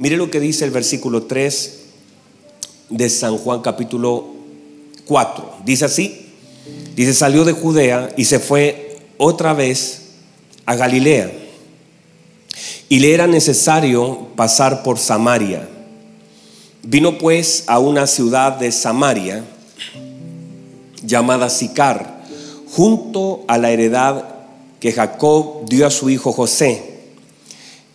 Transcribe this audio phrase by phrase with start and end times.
[0.00, 1.78] Mire lo que dice el versículo 3
[2.88, 4.28] de San Juan capítulo
[5.04, 5.56] 4.
[5.66, 6.26] Dice así,
[6.96, 10.12] dice, salió de Judea y se fue otra vez
[10.64, 11.30] a Galilea.
[12.88, 15.68] Y le era necesario pasar por Samaria.
[16.82, 19.44] Vino pues a una ciudad de Samaria
[21.04, 22.24] llamada Sicar,
[22.70, 24.24] junto a la heredad
[24.80, 26.89] que Jacob dio a su hijo José.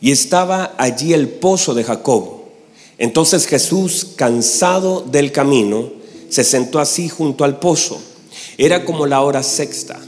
[0.05, 2.43] Y estaba allí el pozo de Jacob.
[2.99, 5.89] Entonces Jesús, cansado del camino,
[6.29, 8.00] se sentó así junto al pozo.
[8.60, 9.99] Era como la hora sexta.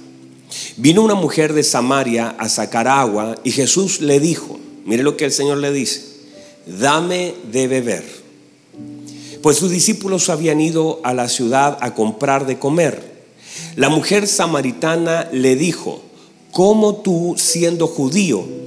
[0.75, 5.25] Vino una mujer de Samaria a sacar agua y Jesús le dijo, mire lo que
[5.25, 6.03] el Señor le dice,
[6.67, 8.05] dame de beber.
[9.41, 13.01] Pues sus discípulos habían ido a la ciudad a comprar de comer.
[13.75, 16.03] La mujer samaritana le dijo,
[16.51, 18.66] ¿cómo tú siendo judío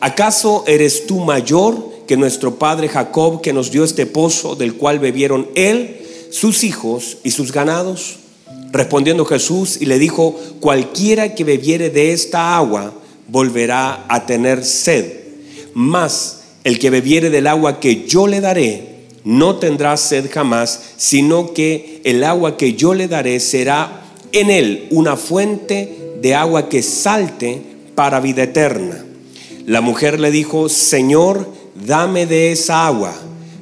[0.00, 4.98] ¿Acaso eres tú mayor que nuestro padre Jacob que nos dio este pozo del cual
[4.98, 8.16] bebieron él, sus hijos y sus ganados?
[8.72, 12.94] Respondiendo Jesús y le dijo, cualquiera que bebiere de esta agua
[13.28, 15.04] volverá a tener sed,
[15.74, 18.88] mas el que bebiere del agua que yo le daré
[19.24, 24.00] no tendrá sed jamás, sino que el agua que yo le daré será
[24.32, 27.60] en él una fuente de agua que salte
[27.94, 29.04] para vida eterna.
[29.70, 31.48] La mujer le dijo, Señor,
[31.86, 33.14] dame de esa agua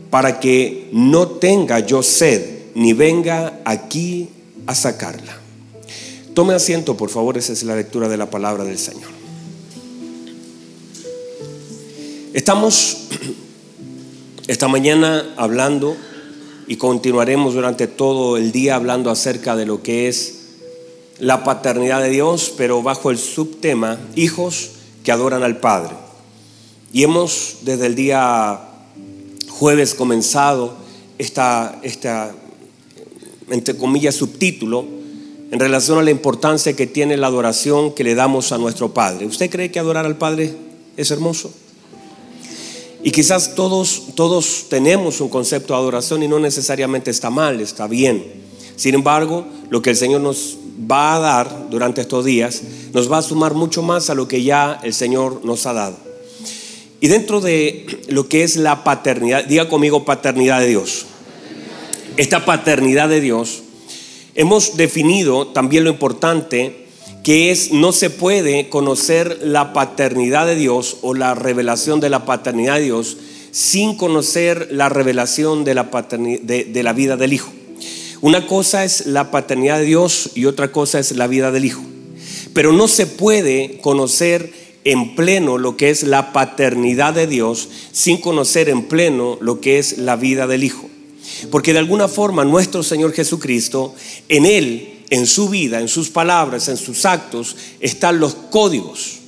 [0.08, 4.30] para que no tenga yo sed, ni venga aquí
[4.66, 5.38] a sacarla.
[6.32, 9.10] Tome asiento, por favor, esa es la lectura de la palabra del Señor.
[12.32, 13.08] Estamos
[14.48, 15.94] esta mañana hablando
[16.66, 20.36] y continuaremos durante todo el día hablando acerca de lo que es
[21.18, 24.70] la paternidad de Dios, pero bajo el subtema hijos
[25.08, 26.07] que adoran al Padre.
[26.92, 28.60] Y hemos desde el día
[29.48, 30.74] jueves comenzado
[31.18, 32.34] esta, esta
[33.50, 34.84] entre comillas, subtítulo
[35.50, 39.26] en relación a la importancia que tiene la adoración que le damos a nuestro Padre.
[39.26, 40.54] ¿Usted cree que adorar al Padre
[40.96, 41.50] es hermoso?
[43.02, 47.86] Y quizás todos, todos tenemos un concepto de adoración y no necesariamente está mal, está
[47.86, 48.24] bien.
[48.76, 50.58] Sin embargo, lo que el Señor nos
[50.90, 52.62] va a dar durante estos días
[52.92, 56.07] nos va a sumar mucho más a lo que ya el Señor nos ha dado.
[57.00, 61.06] Y dentro de lo que es la paternidad, diga conmigo paternidad de Dios.
[62.16, 63.62] Esta paternidad de Dios,
[64.34, 66.88] hemos definido también lo importante
[67.22, 72.24] que es no se puede conocer la paternidad de Dios o la revelación de la
[72.24, 73.16] paternidad de Dios
[73.50, 77.52] sin conocer la revelación de la, vida del Hijo.
[78.20, 81.82] Una cosa es la paternidad de Dios y otra cosa es la vida del Hijo.
[82.52, 84.52] Pero no se puede conocer
[84.88, 89.78] en pleno lo que es la paternidad de Dios sin conocer en pleno lo que
[89.78, 90.88] es la vida del Hijo.
[91.50, 93.94] Porque de alguna forma nuestro Señor Jesucristo,
[94.30, 99.18] en Él, en su vida, en sus palabras, en sus actos, están los códigos.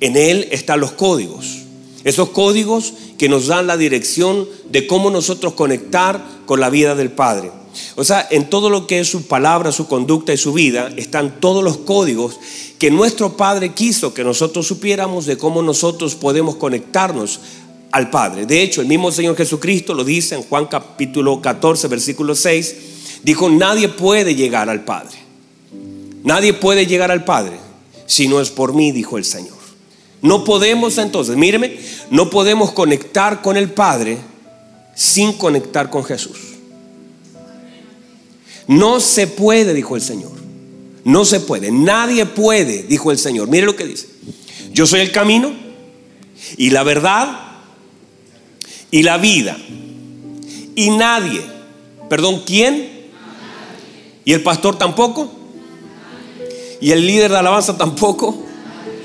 [0.00, 1.58] En Él están los códigos.
[2.02, 7.12] Esos códigos que nos dan la dirección de cómo nosotros conectar con la vida del
[7.12, 7.52] Padre.
[7.96, 11.40] O sea, en todo lo que es su palabra, su conducta y su vida, están
[11.40, 12.38] todos los códigos
[12.78, 17.40] que nuestro Padre quiso que nosotros supiéramos de cómo nosotros podemos conectarnos
[17.92, 18.46] al Padre.
[18.46, 22.76] De hecho, el mismo Señor Jesucristo lo dice en Juan capítulo 14, versículo 6,
[23.22, 25.16] dijo, nadie puede llegar al Padre.
[26.24, 27.58] Nadie puede llegar al Padre
[28.06, 29.56] si no es por mí, dijo el Señor.
[30.22, 31.78] No podemos entonces, míreme,
[32.10, 34.18] no podemos conectar con el Padre
[34.94, 36.55] sin conectar con Jesús.
[38.68, 40.32] No se puede, dijo el Señor.
[41.04, 41.70] No se puede.
[41.70, 43.48] Nadie puede, dijo el Señor.
[43.48, 44.08] Mire lo que dice.
[44.72, 45.52] Yo soy el camino
[46.56, 47.40] y la verdad
[48.90, 49.56] y la vida.
[50.74, 51.40] Y nadie,
[52.10, 52.90] perdón, ¿quién?
[54.24, 55.32] ¿Y el pastor tampoco?
[56.80, 58.44] ¿Y el líder de alabanza tampoco?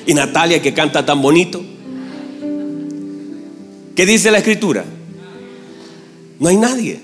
[0.06, 1.64] ¿Y Natalia que canta tan bonito?
[3.96, 4.84] ¿Qué dice la escritura?
[6.40, 7.00] No hay nadie.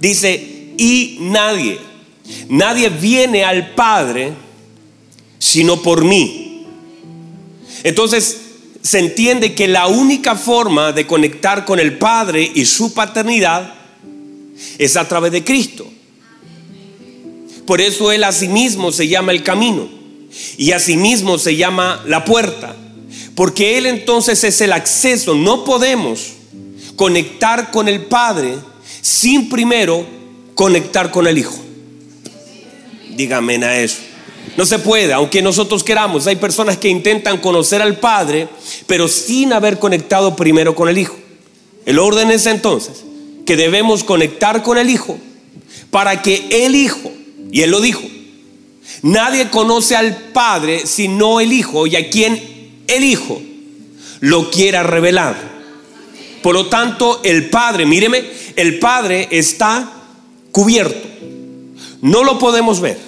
[0.00, 1.78] Dice, y nadie.
[2.48, 4.32] Nadie viene al Padre
[5.38, 6.66] sino por mí.
[7.82, 8.38] Entonces,
[8.80, 13.74] se entiende que la única forma de conectar con el Padre y su paternidad
[14.78, 15.86] es a través de Cristo.
[17.66, 18.48] Por eso Él a sí
[18.92, 19.88] se llama el camino
[20.56, 20.96] y a sí
[21.38, 22.76] se llama la puerta.
[23.34, 25.34] Porque Él entonces es el acceso.
[25.34, 26.34] No podemos
[26.94, 28.56] conectar con el Padre
[29.00, 30.06] sin primero
[30.54, 31.71] conectar con el Hijo.
[33.14, 33.98] Dígame a eso.
[34.56, 36.26] No se puede, aunque nosotros queramos.
[36.26, 38.48] Hay personas que intentan conocer al Padre,
[38.86, 41.16] pero sin haber conectado primero con el Hijo.
[41.86, 43.04] El orden es entonces
[43.46, 45.18] que debemos conectar con el Hijo
[45.90, 47.12] para que el Hijo,
[47.50, 48.02] y Él lo dijo,
[49.02, 53.40] nadie conoce al Padre sino el Hijo y a quien el Hijo
[54.20, 55.36] lo quiera revelar.
[56.42, 58.24] Por lo tanto, el Padre, míreme,
[58.56, 59.92] el Padre está
[60.50, 61.11] cubierto.
[62.02, 62.98] No lo podemos ver.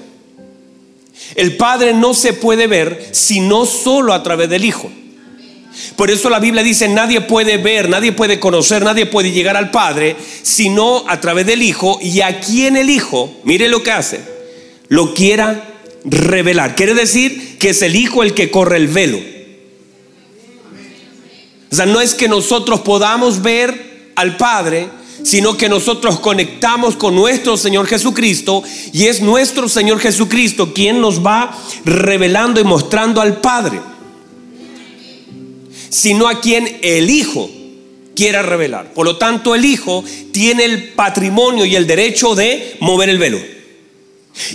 [1.34, 4.90] El Padre no se puede ver sino solo a través del Hijo.
[5.96, 9.72] Por eso la Biblia dice, nadie puede ver, nadie puede conocer, nadie puede llegar al
[9.72, 14.20] Padre, sino a través del Hijo y a quien el Hijo, mire lo que hace,
[14.88, 15.64] lo quiera
[16.04, 16.76] revelar.
[16.76, 19.18] Quiere decir que es el Hijo el que corre el velo.
[21.72, 24.88] O sea, no es que nosotros podamos ver al Padre,
[25.22, 28.62] sino que nosotros conectamos con nuestro Señor Jesucristo
[28.92, 33.80] y es nuestro Señor Jesucristo quien nos va revelando y mostrando al Padre
[35.94, 37.48] sino a quien el Hijo
[38.16, 38.92] quiera revelar.
[38.94, 40.02] Por lo tanto, el Hijo
[40.32, 43.38] tiene el patrimonio y el derecho de mover el velo.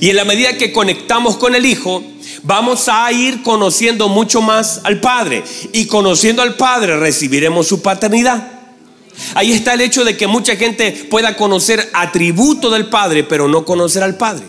[0.02, 2.04] Y en la medida que conectamos con el Hijo,
[2.44, 5.44] vamos a ir conociendo mucho más al Padre.
[5.72, 8.59] Y conociendo al Padre recibiremos su paternidad.
[9.36, 13.66] Ahí está el hecho de que mucha gente pueda conocer atributo del Padre, pero no
[13.66, 14.46] conocer al Padre.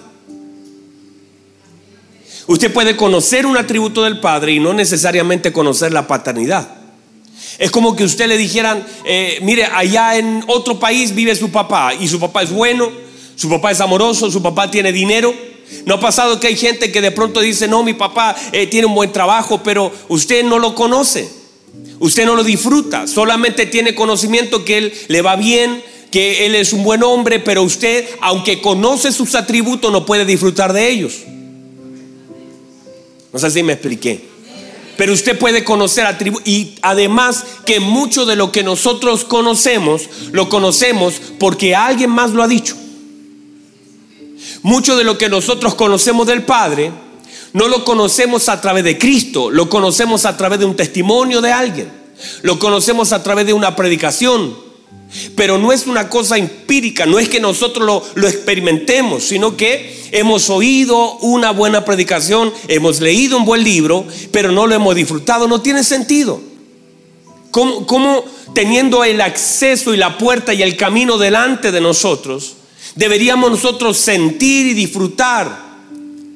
[2.47, 6.69] Usted puede conocer un atributo del Padre y no necesariamente conocer la paternidad.
[7.59, 11.95] Es como que usted le dijeran, eh, mire, allá en otro país vive su papá
[11.95, 12.91] y su papá es bueno,
[13.37, 15.35] su papá es amoroso, su papá tiene dinero.
[15.85, 18.87] No ha pasado que hay gente que de pronto dice, no, mi papá eh, tiene
[18.87, 21.31] un buen trabajo, pero usted no lo conoce,
[21.99, 26.73] usted no lo disfruta, solamente tiene conocimiento que él le va bien, que él es
[26.73, 31.19] un buen hombre, pero usted, aunque conoce sus atributos, no puede disfrutar de ellos.
[33.33, 34.29] No sé si me expliqué.
[34.97, 40.03] Pero usted puede conocer atributos y además que mucho de lo que nosotros conocemos,
[40.33, 42.77] lo conocemos porque alguien más lo ha dicho.
[44.63, 46.93] Mucho de lo que nosotros conocemos del Padre,
[47.53, 51.53] no lo conocemos a través de Cristo, lo conocemos a través de un testimonio de
[51.53, 51.91] alguien,
[52.43, 54.55] lo conocemos a través de una predicación,
[55.35, 60.09] pero no es una cosa empírica, no es que nosotros lo, lo, experimentemos, sino que
[60.13, 65.49] hemos oído una buena predicación, hemos leído un buen libro, pero no lo hemos disfrutado.
[65.49, 66.41] No tiene sentido.
[67.51, 68.25] ¿Cómo, cómo
[68.55, 72.55] teniendo el acceso y la puerta y el camino delante de nosotros,
[72.95, 75.70] deberíamos nosotros sentir y disfrutar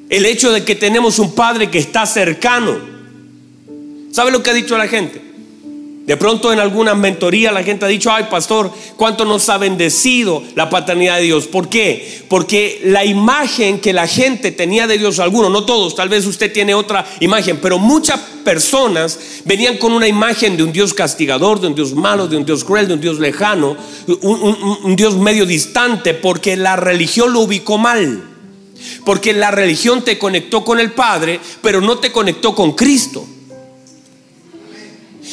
[0.09, 2.77] el hecho de que tenemos un Padre que está cercano?
[4.11, 5.25] ¿Sabe lo que ha dicho la gente?
[6.05, 10.43] De pronto en alguna mentoría la gente ha dicho, ay pastor, ¿cuánto nos ha bendecido
[10.53, 11.47] la paternidad de Dios?
[11.47, 12.23] ¿Por qué?
[12.29, 16.53] Porque la imagen que la gente tenía de Dios, algunos, no todos, tal vez usted
[16.53, 21.67] tiene otra imagen, pero muchas personas venían con una imagen de un Dios castigador, de
[21.67, 23.75] un Dios malo, de un Dios cruel, de un Dios lejano,
[24.21, 28.34] un, un Dios medio distante, porque la religión lo ubicó mal.
[29.03, 33.25] Porque la religión te conectó con el Padre, pero no te conectó con Cristo.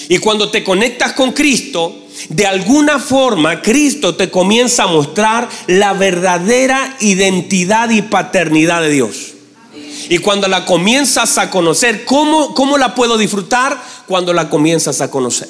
[0.09, 5.93] Y cuando te conectas con Cristo, de alguna forma Cristo te comienza a mostrar la
[5.93, 9.33] verdadera identidad y paternidad de Dios.
[10.09, 13.83] Y cuando la comienzas a conocer, ¿cómo, ¿cómo la puedo disfrutar?
[14.07, 15.49] Cuando la comienzas a conocer.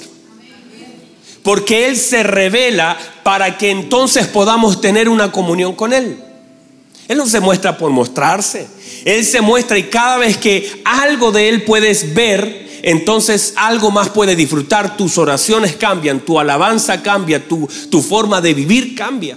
[1.42, 6.22] Porque Él se revela para que entonces podamos tener una comunión con Él.
[7.12, 8.66] Él no se muestra por mostrarse.
[9.04, 14.08] Él se muestra y cada vez que algo de Él puedes ver, entonces algo más
[14.08, 19.36] puede disfrutar, tus oraciones cambian, tu alabanza cambia, tu, tu forma de vivir cambia.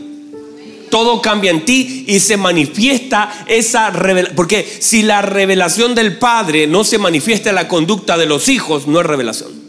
[0.90, 4.38] Todo cambia en ti y se manifiesta esa revelación.
[4.38, 8.88] Porque si la revelación del Padre no se manifiesta en la conducta de los hijos,
[8.88, 9.65] no es revelación.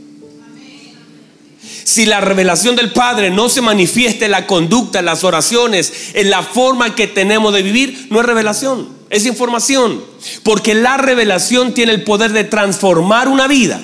[1.86, 6.30] Si la revelación del Padre no se manifiesta en la conducta, en las oraciones, en
[6.30, 10.02] la forma que tenemos de vivir, no es revelación, es información.
[10.42, 13.80] Porque la revelación tiene el poder de transformar una vida.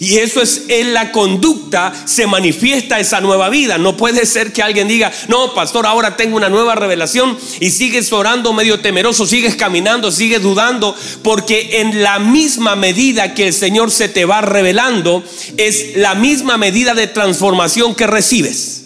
[0.00, 3.76] Y eso es en la conducta se manifiesta esa nueva vida.
[3.76, 8.12] No puede ser que alguien diga, no, pastor, ahora tengo una nueva revelación y sigues
[8.12, 13.90] orando medio temeroso, sigues caminando, sigues dudando, porque en la misma medida que el Señor
[13.90, 15.22] se te va revelando,
[15.58, 18.84] es la misma medida de transformación que recibes.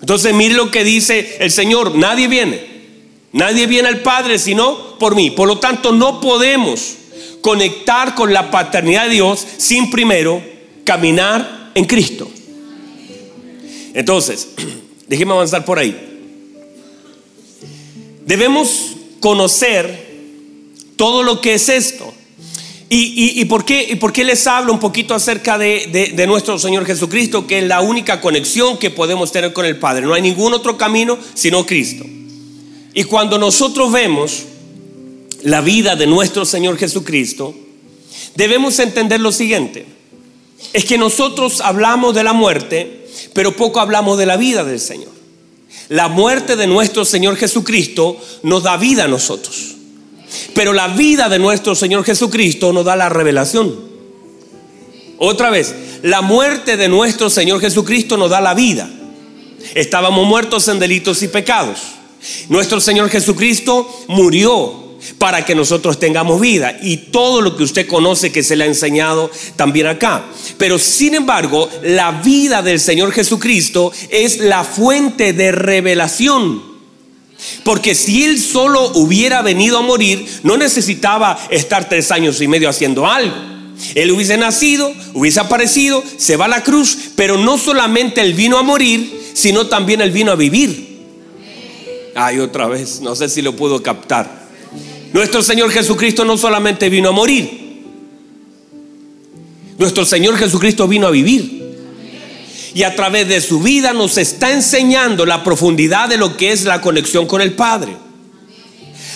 [0.00, 2.64] Entonces mire lo que dice el Señor, nadie viene,
[3.32, 5.30] nadie viene al Padre sino por mí.
[5.30, 6.96] Por lo tanto, no podemos
[7.44, 10.42] conectar con la paternidad de Dios sin primero
[10.82, 12.26] caminar en Cristo.
[13.92, 14.48] Entonces,
[15.06, 15.94] déjeme avanzar por ahí.
[18.24, 20.10] Debemos conocer
[20.96, 22.14] todo lo que es esto.
[22.88, 26.86] ¿Y, por, qué, y por qué les hablo un poquito acerca de, de, nuestro Señor
[26.86, 30.06] Jesucristo, que es la única conexión que podemos tener con el Padre?
[30.06, 32.06] No hay ningún otro camino sino Cristo.
[32.94, 34.44] Y cuando nosotros vemos
[35.44, 37.54] la vida de nuestro Señor Jesucristo,
[38.34, 39.86] debemos entender lo siguiente.
[40.72, 45.12] Es que nosotros hablamos de la muerte, pero poco hablamos de la vida del Señor.
[45.90, 49.74] La muerte de nuestro Señor Jesucristo nos da vida a nosotros.
[50.54, 53.78] Pero la vida de nuestro Señor Jesucristo nos da la revelación.
[55.18, 58.88] Otra vez, la muerte de nuestro Señor Jesucristo nos da la vida.
[59.74, 61.80] Estábamos muertos en delitos y pecados.
[62.48, 64.83] Nuestro Señor Jesucristo murió
[65.18, 66.78] para que nosotros tengamos vida.
[66.82, 70.24] Y todo lo que usted conoce que se le ha enseñado también acá.
[70.58, 76.74] Pero sin embargo, la vida del Señor Jesucristo es la fuente de revelación.
[77.62, 82.68] Porque si Él solo hubiera venido a morir, no necesitaba estar tres años y medio
[82.68, 83.34] haciendo algo.
[83.94, 88.58] Él hubiese nacido, hubiese aparecido, se va a la cruz, pero no solamente Él vino
[88.58, 90.94] a morir, sino también Él vino a vivir.
[92.14, 94.43] Ay, otra vez, no sé si lo puedo captar.
[95.14, 97.82] Nuestro Señor Jesucristo no solamente vino a morir,
[99.78, 101.62] nuestro Señor Jesucristo vino a vivir.
[102.74, 106.64] Y a través de su vida nos está enseñando la profundidad de lo que es
[106.64, 107.96] la conexión con el Padre.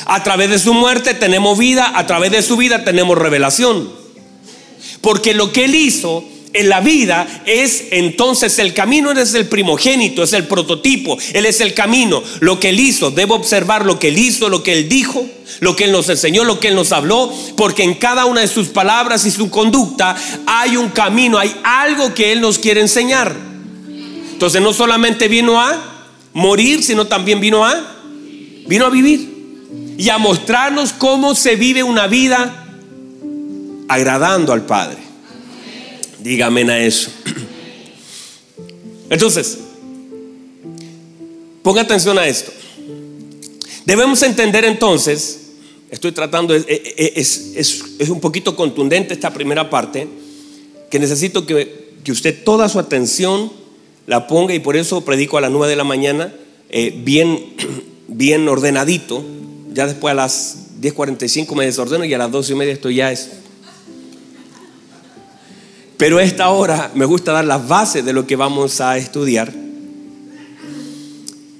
[0.07, 3.91] A través de su muerte tenemos vida, a través de su vida tenemos revelación.
[5.01, 6.23] Porque lo que Él hizo
[6.59, 11.47] en la vida es entonces el camino, Él es el primogénito, es el prototipo, Él
[11.47, 12.23] es el camino.
[12.41, 15.25] Lo que Él hizo, debo observar lo que Él hizo, lo que Él dijo,
[15.61, 18.49] lo que Él nos enseñó, lo que Él nos habló, porque en cada una de
[18.49, 23.35] sus palabras y su conducta hay un camino, hay algo que Él nos quiere enseñar.
[24.33, 25.77] Entonces no solamente vino a
[26.33, 27.81] morir, sino también vino a,
[28.67, 29.39] vino a vivir
[29.97, 32.65] y a mostrarnos cómo se vive una vida
[33.89, 35.08] agradando al Padre.
[36.21, 37.11] Dígame a eso.
[39.11, 39.59] Entonces,
[41.63, 42.53] ponga atención a esto.
[43.85, 45.53] Debemos entender entonces,
[45.91, 50.07] estoy tratando, es, es, un poquito contundente esta primera parte,
[50.91, 53.51] que necesito que, que, usted toda su atención
[54.07, 56.35] la ponga y por eso predico a las 9 de la mañana,
[56.69, 57.55] eh, bien,
[58.09, 59.25] bien ordenadito.
[59.73, 63.13] Ya después a las 10.45 me desordeno y a las 12 y media esto ya
[63.13, 63.31] es
[65.99, 69.53] pero esta hora me gusta dar las bases de lo que vamos a estudiar.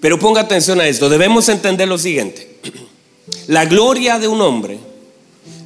[0.01, 2.61] Pero ponga atención a esto, debemos entender lo siguiente.
[3.49, 4.79] La gloria de un hombre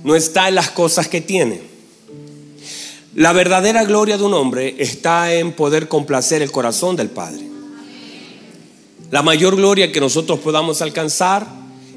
[0.04, 1.60] no está en las cosas que tiene.
[3.14, 7.46] La verdadera gloria de un hombre está en poder complacer el corazón del Padre.
[9.10, 11.46] La mayor gloria que nosotros podamos alcanzar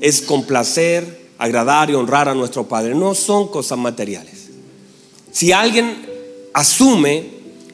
[0.02, 2.96] es complacer, agradar y honrar a nuestro Padre.
[2.96, 4.50] No son cosas materiales.
[5.32, 6.15] Si alguien
[6.56, 7.26] asume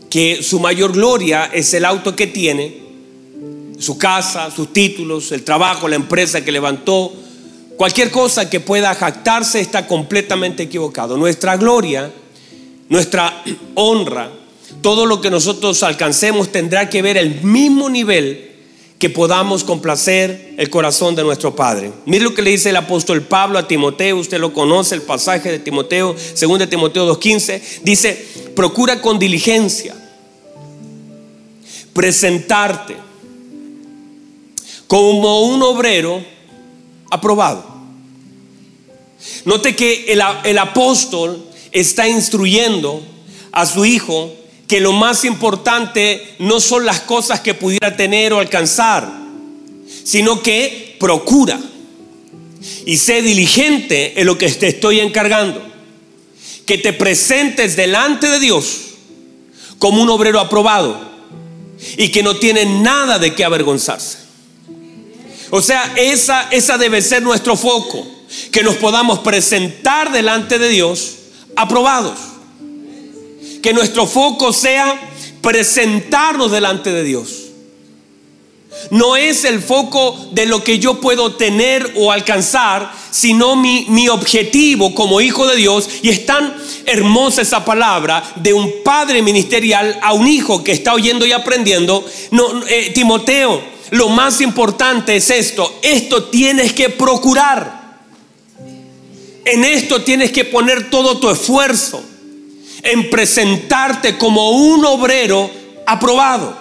[0.09, 2.81] que su mayor gloria es el auto que tiene,
[3.77, 7.13] su casa, sus títulos, el trabajo, la empresa que levantó,
[7.77, 11.15] cualquier cosa que pueda jactarse está completamente equivocado.
[11.15, 12.11] Nuestra gloria,
[12.89, 13.43] nuestra
[13.75, 14.31] honra,
[14.81, 18.50] todo lo que nosotros alcancemos tendrá que ver el mismo nivel
[19.01, 21.91] que podamos complacer el corazón de nuestro Padre.
[22.05, 25.50] Mire lo que le dice el apóstol Pablo a Timoteo, usted lo conoce, el pasaje
[25.51, 29.96] de Timoteo, según de Timoteo 2.15, dice, procura con diligencia
[31.93, 32.96] presentarte
[34.86, 36.24] como un obrero
[37.10, 37.65] aprobado.
[39.46, 43.01] Note que el, el apóstol está instruyendo
[43.51, 44.31] a su hijo
[44.72, 49.06] que lo más importante no son las cosas que pudiera tener o alcanzar,
[50.06, 51.60] sino que procura
[52.86, 55.62] y sé diligente en lo que te estoy encargando.
[56.66, 58.92] Que te presentes delante de Dios
[59.78, 61.01] como un obrero aprobado
[61.98, 64.20] y que no tiene nada de qué avergonzarse.
[65.50, 68.08] O sea, esa, esa debe ser nuestro foco,
[68.54, 71.16] que nos podamos presentar delante de Dios
[71.58, 72.30] aprobados.
[73.62, 75.00] Que nuestro foco sea
[75.41, 77.41] presentarnos delante de Dios.
[78.89, 84.10] No es el foco de lo que yo puedo tener o alcanzar, sino mi, mi,
[84.10, 85.88] objetivo como hijo de Dios.
[86.01, 90.94] Y es tan hermosa esa palabra de un padre ministerial a un hijo que está
[90.94, 92.03] oyendo y aprendiendo.
[92.32, 95.80] No, eh, Timoteo, lo más importante es esto.
[95.82, 98.00] Esto tienes que procurar.
[99.46, 102.03] En esto tienes que poner todo tu esfuerzo
[102.83, 105.50] en presentarte como un obrero
[105.85, 106.57] aprobado.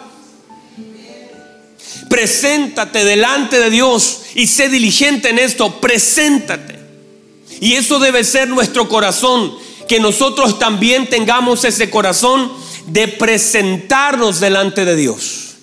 [2.08, 5.80] Preséntate delante de Dios y sé diligente en esto.
[5.80, 6.78] Preséntate.
[7.60, 9.54] Y eso debe ser nuestro corazón.
[9.88, 12.52] Que nosotros también tengamos ese corazón
[12.86, 15.54] de presentarnos delante de Dios.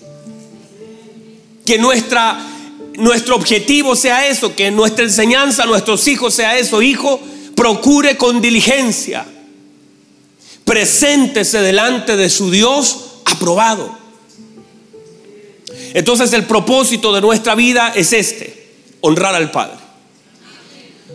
[1.64, 2.38] Que nuestra,
[2.96, 4.54] nuestro objetivo sea eso.
[4.54, 6.80] Que nuestra enseñanza a nuestros hijos sea eso.
[6.80, 7.20] Hijo,
[7.54, 9.26] procure con diligencia
[10.68, 13.96] preséntese delante de su Dios aprobado.
[15.94, 18.68] Entonces el propósito de nuestra vida es este,
[19.00, 19.78] honrar al Padre.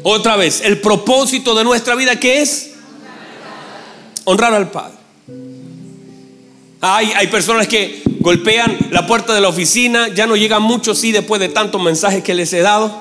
[0.02, 2.72] Otra vez, el propósito de nuestra vida ¿qué es?
[4.24, 4.98] Honrar al Padre.
[6.82, 11.12] Hay, hay personas que golpean la puerta de la oficina, ya no llegan muchos, sí,
[11.12, 12.92] después de tantos mensajes que les he dado,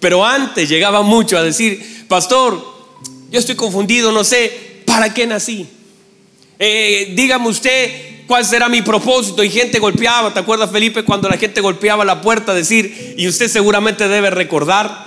[0.00, 2.60] pero antes llegaban muchos a decir, pastor,
[3.30, 5.68] yo estoy confundido, no sé, ¿para qué nací?
[6.58, 9.44] Eh, dígame usted cuál será mi propósito.
[9.44, 12.52] Y gente golpeaba, ¿te acuerdas Felipe cuando la gente golpeaba la puerta?
[12.52, 15.06] Decir, y usted seguramente debe recordar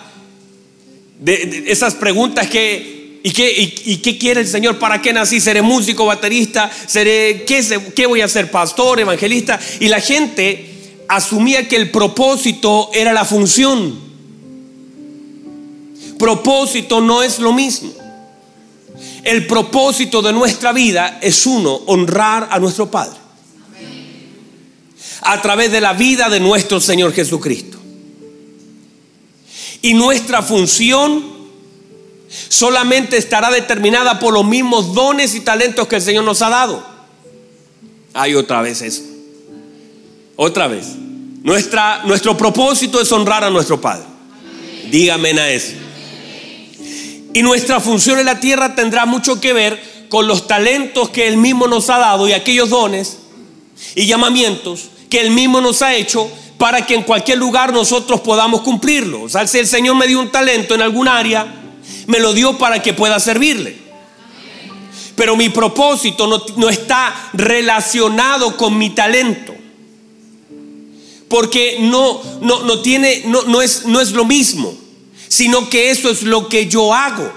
[1.26, 3.54] esas preguntas que, ¿y qué,
[3.86, 4.80] y, qué quiere el Señor?
[4.80, 5.42] ¿Para qué nací?
[5.42, 6.72] ¿Seré músico, baterista?
[6.88, 7.62] ¿Seré, qué,
[7.94, 8.50] qué voy a ser?
[8.52, 9.60] ¿Pastor, evangelista?
[9.82, 10.70] Y la gente
[11.10, 14.00] asumía que el propósito era la función.
[16.18, 18.03] Propósito no es lo mismo.
[19.24, 23.18] El propósito de nuestra vida es uno, honrar a nuestro Padre.
[25.22, 27.78] A través de la vida de nuestro Señor Jesucristo.
[29.82, 31.24] Y nuestra función
[32.50, 36.86] solamente estará determinada por los mismos dones y talentos que el Señor nos ha dado.
[38.14, 39.04] Hay otra vez eso.
[40.36, 40.88] Otra vez.
[41.44, 44.06] Nuestra, nuestro propósito es honrar a nuestro Padre.
[44.90, 45.74] Dígame a eso.
[47.34, 51.38] Y nuestra función en la tierra tendrá mucho que ver con los talentos que Él
[51.38, 53.18] mismo nos ha dado y aquellos dones
[53.96, 58.62] y llamamientos que Él mismo nos ha hecho para que en cualquier lugar nosotros podamos
[58.62, 59.24] cumplirlo.
[59.24, 61.52] O sea, si el Señor me dio un talento en algún área,
[62.06, 63.78] me lo dio para que pueda servirle.
[65.16, 69.56] Pero mi propósito no, está relacionado con mi talento.
[71.28, 74.83] Porque no, no, no tiene, no, no, es, no es lo mismo
[75.28, 77.32] sino que eso es lo que yo hago.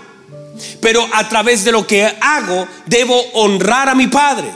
[0.81, 4.51] Pero a través de lo que hago, debo honrar a mi Padre.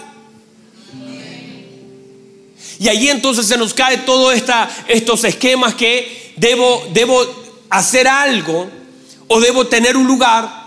[2.78, 4.34] Y allí entonces se nos cae todos
[4.88, 7.22] estos esquemas que debo, debo
[7.68, 8.70] hacer algo
[9.28, 10.60] o debo tener un lugar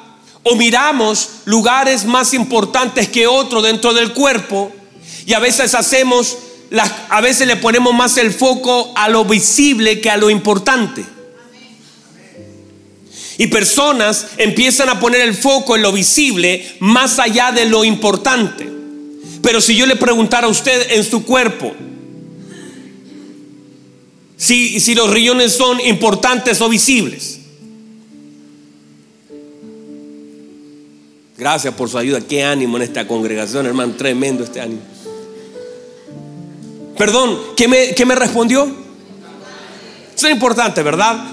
[0.43, 4.71] o miramos lugares más importantes que otro dentro del cuerpo
[5.26, 6.38] y a veces hacemos,
[7.10, 11.04] a veces le ponemos más el foco a lo visible que a lo importante.
[13.38, 18.69] Y personas empiezan a poner el foco en lo visible más allá de lo importante.
[19.41, 21.74] Pero si yo le preguntara a usted en su cuerpo,
[24.38, 27.39] si, si los riñones son importantes o visibles.
[31.38, 32.22] Gracias por su ayuda.
[32.22, 33.93] Qué ánimo en esta congregación, hermano.
[33.96, 34.82] Tremendo este ánimo.
[36.98, 38.63] Perdón, ¿qué me, qué me respondió?
[40.15, 41.26] Eso es importante, ¿verdad?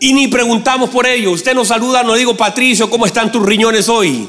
[0.00, 1.30] Y ni preguntamos por ello.
[1.30, 4.26] Usted nos saluda, no digo, Patricio, ¿cómo están tus riñones hoy?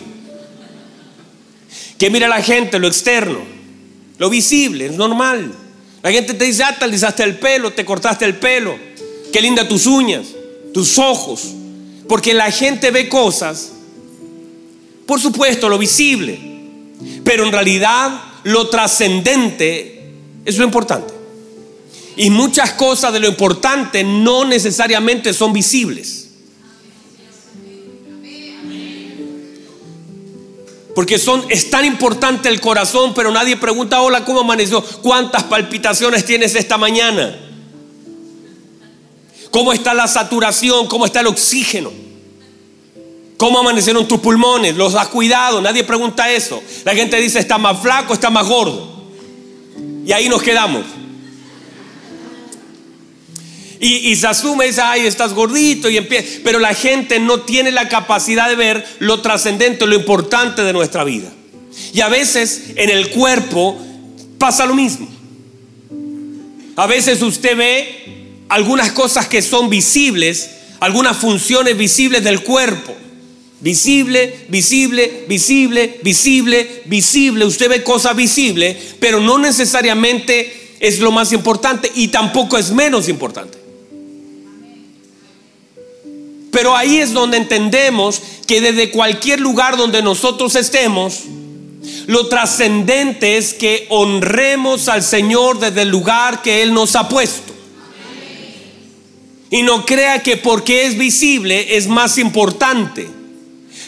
[1.98, 3.40] Que mira la gente, lo externo,
[4.18, 5.54] lo visible, es normal.
[6.04, 8.78] La gente te dice, ah, te el pelo, te cortaste el pelo,
[9.32, 10.28] qué linda tus uñas,
[10.74, 11.54] tus ojos.
[12.10, 13.72] Porque la gente ve cosas,
[15.06, 16.38] por supuesto, lo visible,
[17.24, 20.12] pero en realidad lo trascendente
[20.44, 21.11] es lo importante.
[22.16, 26.30] Y muchas cosas de lo importante no necesariamente son visibles.
[30.94, 34.84] Porque son, es tan importante el corazón, pero nadie pregunta, hola, ¿cómo amaneció?
[35.02, 37.38] ¿Cuántas palpitaciones tienes esta mañana?
[39.52, 40.88] ¿Cómo está la saturación?
[40.88, 41.92] ¿Cómo está el oxígeno?
[43.38, 44.76] ¿Cómo amanecieron tus pulmones?
[44.76, 45.62] ¿Los has cuidado?
[45.62, 46.62] Nadie pregunta eso.
[46.84, 48.88] La gente dice, está más flaco, está más gordo.
[50.06, 50.84] Y ahí nos quedamos.
[53.84, 56.40] Y, se asume, dice, ay, estás gordito y empieza.
[56.44, 61.04] Pero la gente no tiene la capacidad de ver lo trascendente, lo importante de nuestra
[61.04, 61.34] vida.
[61.92, 63.76] Y a veces en el cuerpo
[64.38, 65.10] pasa lo mismo.
[66.76, 72.96] A veces usted ve algunas cosas que son visibles, algunas funciones visibles del cuerpo.
[73.62, 77.46] Visible, visible, visible, visible, visible.
[77.46, 83.10] Usted ve cosas visibles, pero no necesariamente es lo más importante y tampoco es menos
[83.10, 83.61] importante.
[86.52, 91.22] Pero ahí es donde entendemos que desde cualquier lugar donde nosotros estemos,
[92.08, 97.54] lo trascendente es que honremos al Señor desde el lugar que Él nos ha puesto.
[99.50, 103.10] Y no crea que porque es visible es más importante.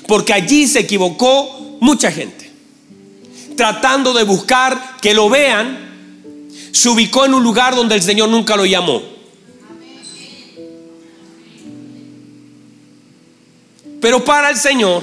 [0.07, 2.51] Porque allí se equivocó mucha gente.
[3.55, 8.57] Tratando de buscar que lo vean, se ubicó en un lugar donde el Señor nunca
[8.57, 9.12] lo llamó.
[14.03, 15.01] Pero para el Señor,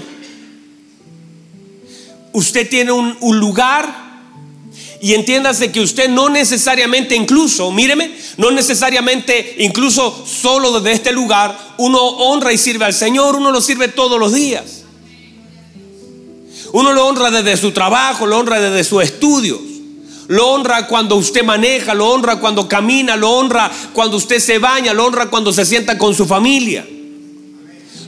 [2.33, 3.89] usted tiene un, lugar
[5.01, 11.57] y entiéndase que usted no necesariamente, incluso, míreme, no necesariamente, incluso solo desde este lugar,
[11.79, 14.83] uno honra y sirve al Señor, uno lo sirve todos los días.
[16.73, 19.61] Uno lo honra desde su trabajo, lo honra desde sus estudios.
[20.27, 24.93] Lo honra cuando usted maneja, lo honra cuando camina, lo honra cuando usted se baña,
[24.93, 26.85] lo honra cuando se sienta con su familia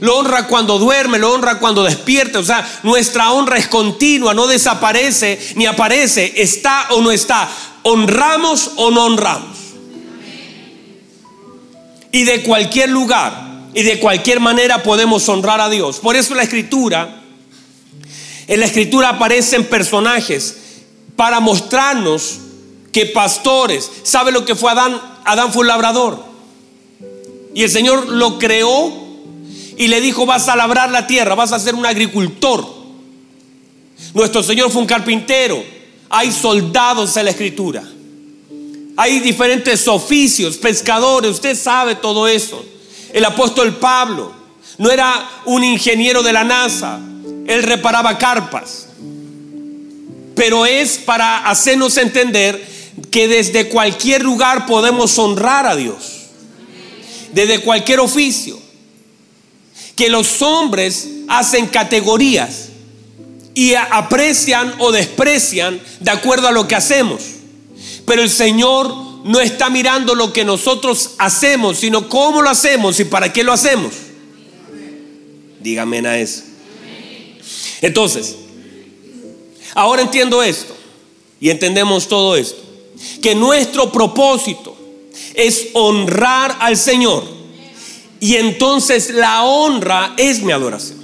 [0.02, 2.40] lo honra cuando duerme, lo honra cuando despierta.
[2.40, 7.48] O sea, nuestra honra es continua, no desaparece ni aparece, está o no está.
[7.84, 9.56] Honramos o no honramos.
[12.10, 16.00] Y de cualquier lugar y de cualquier manera podemos honrar a Dios.
[16.00, 17.22] Por eso la escritura,
[18.48, 20.56] en la escritura aparecen personajes
[21.14, 22.40] para mostrarnos
[22.90, 25.00] que pastores, ¿sabe lo que fue Adán?
[25.24, 26.24] Adán fue un labrador.
[27.54, 29.01] Y el Señor lo creó
[29.76, 32.66] y le dijo, vas a labrar la tierra, vas a ser un agricultor.
[34.14, 35.62] Nuestro Señor fue un carpintero.
[36.10, 37.82] Hay soldados en la escritura.
[38.96, 42.62] Hay diferentes oficios, pescadores, usted sabe todo eso.
[43.12, 44.32] El apóstol Pablo
[44.78, 47.00] no era un ingeniero de la NASA,
[47.46, 48.88] él reparaba carpas.
[50.34, 52.62] Pero es para hacernos entender
[53.10, 56.18] que desde cualquier lugar podemos honrar a Dios.
[57.32, 58.60] Desde cualquier oficio
[59.96, 62.68] que los hombres hacen categorías
[63.54, 67.22] y aprecian o desprecian de acuerdo a lo que hacemos.
[68.06, 73.04] Pero el Señor no está mirando lo que nosotros hacemos, sino cómo lo hacemos y
[73.04, 73.92] para qué lo hacemos.
[75.60, 76.42] Dígame a eso.
[77.80, 78.36] Entonces,
[79.74, 80.74] ahora entiendo esto
[81.40, 82.60] y entendemos todo esto.
[83.20, 84.76] Que nuestro propósito
[85.34, 87.41] es honrar al Señor
[88.22, 91.00] y entonces la honra es mi adoración.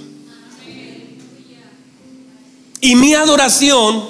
[2.79, 4.07] Y mi adoración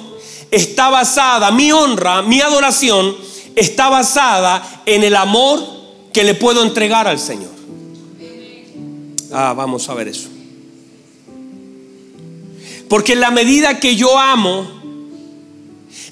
[0.48, 3.16] está basada, mi honra, mi adoración
[3.56, 5.60] está basada en el amor
[6.12, 7.50] que le puedo entregar al Señor.
[9.32, 10.28] Ah, vamos a ver eso.
[12.88, 14.70] Porque en la medida que yo amo,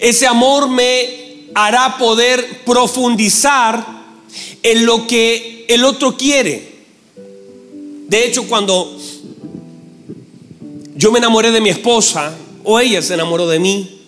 [0.01, 3.87] ese amor me hará poder profundizar
[4.65, 6.78] en lo que el otro quiere.
[8.09, 8.97] De hecho, cuando
[10.97, 14.01] yo me enamoré de mi esposa, o ella se enamoró de mí,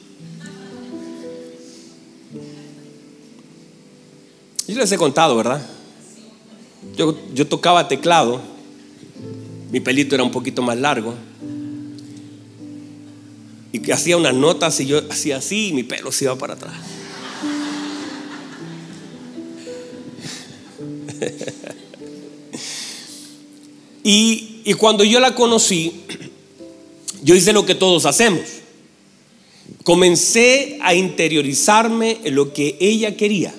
[4.66, 5.66] yo les he contado, ¿verdad?
[6.96, 8.40] Yo, yo tocaba teclado,
[9.70, 11.14] mi pelito era un poquito más largo,
[13.70, 16.54] y que hacía unas notas y yo hacía así y mi pelo se iba para
[16.54, 16.72] atrás.
[24.02, 25.92] Y, cuando yo la conocí,
[27.22, 28.40] yo hice lo que todos hacemos.
[29.84, 33.54] Comencé a interiorizarme en lo que ella quería.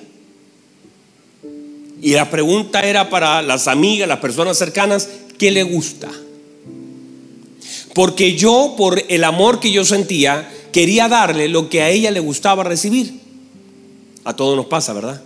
[2.01, 6.09] Y la pregunta era para las amigas, las personas cercanas, ¿qué le gusta?
[7.93, 12.19] Porque yo, por el amor que yo sentía, quería darle lo que a ella le
[12.19, 13.19] gustaba recibir.
[14.23, 15.21] A todos nos pasa, ¿verdad?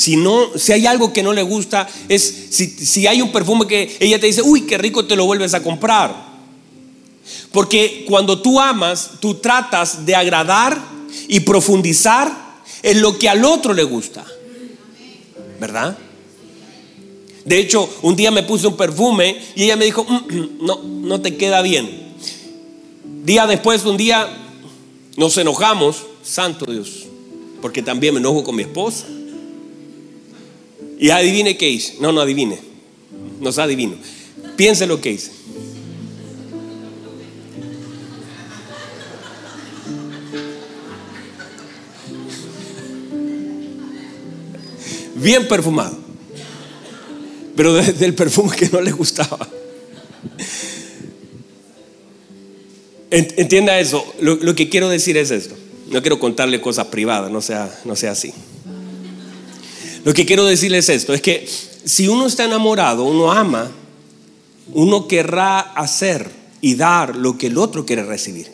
[0.00, 3.98] Si no, si hay algo que no le gusta, es si, hay un perfume que
[4.00, 6.40] ella te dice, uy, qué rico, te lo vuelves a comprar.
[7.52, 10.82] Porque cuando tú amas, tú tratas de agradar
[11.28, 12.34] y profundizar
[12.82, 14.24] en lo que al otro le gusta.
[15.60, 15.98] ¿Verdad?
[17.44, 20.82] De hecho, un día me puse un perfume y ella me dijo, mm, mm, no,
[20.82, 22.14] no te queda bien.
[23.22, 24.26] Día después, un día,
[25.18, 27.04] nos enojamos, santo Dios,
[27.60, 29.04] porque también me enojo con mi esposa.
[31.00, 31.96] Y adivine qué hice.
[31.98, 32.58] No, no adivine.
[33.40, 33.96] No se adivino.
[34.54, 35.32] Piense lo que hice.
[45.16, 45.98] Bien perfumado.
[47.56, 49.48] Pero del perfume que no le gustaba.
[53.10, 54.04] Entienda eso.
[54.20, 55.56] Lo, que quiero decir es esto.
[55.88, 58.34] No quiero contarle cosas privadas, no sea, no sea así.
[60.04, 61.46] Lo que quiero decirle es esto, es que
[61.84, 63.70] si uno está enamorado, uno ama,
[64.72, 68.50] uno querrá hacer y dar lo que el otro quiere recibir.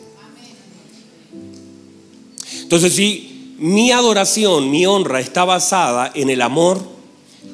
[2.61, 6.81] Entonces, si mi adoración, mi honra está basada en el amor,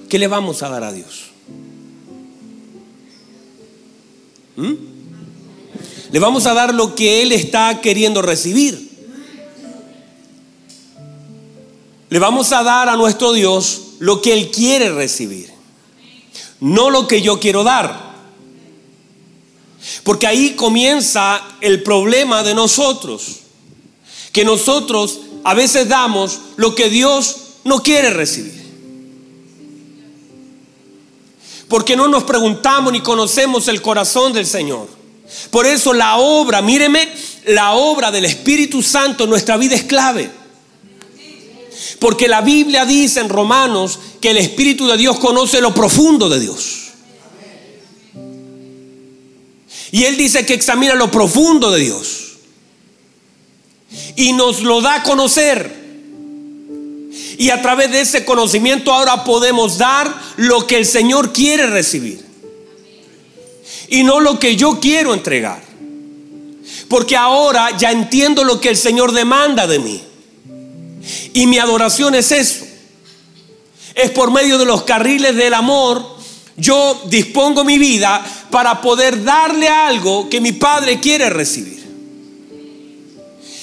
[0.10, 1.26] ¿qué le vamos a dar a Dios?
[4.56, 4.74] ¿Mm?
[6.12, 8.93] Le vamos a dar lo que Él está queriendo recibir.
[12.14, 15.52] Le vamos a dar a nuestro Dios lo que Él quiere recibir.
[16.60, 18.14] No lo que yo quiero dar.
[20.04, 23.40] Porque ahí comienza el problema de nosotros.
[24.32, 28.62] Que nosotros a veces damos lo que Dios no quiere recibir.
[31.68, 34.88] Porque no nos preguntamos ni conocemos el corazón del Señor.
[35.50, 37.12] Por eso la obra, míreme,
[37.48, 40.43] la obra del Espíritu Santo en nuestra vida es clave.
[42.04, 46.42] Porque la Biblia dice en Romanos que el Espíritu de Dios conoce lo profundo de
[46.42, 46.90] Dios.
[49.90, 52.34] Y Él dice que examina lo profundo de Dios.
[54.18, 55.74] Y nos lo da a conocer.
[57.38, 62.22] Y a través de ese conocimiento ahora podemos dar lo que el Señor quiere recibir
[63.88, 65.64] y no lo que yo quiero entregar.
[66.90, 70.04] Porque ahora ya entiendo lo que el Señor demanda de mí.
[71.34, 72.66] Y mi adoración es eso.
[73.96, 76.14] Es por medio de los carriles del amor,
[76.56, 81.84] yo dispongo mi vida para poder darle algo que mi Padre quiere recibir.